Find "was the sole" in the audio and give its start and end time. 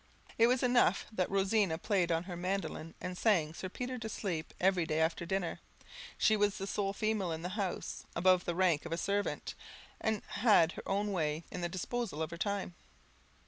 6.35-6.91